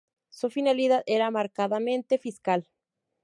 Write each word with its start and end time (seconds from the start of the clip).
Su 0.31 0.49
finalidad 0.49 1.03
era 1.05 1.29
marcadamente 1.29 2.17
fiscal. 2.17 2.67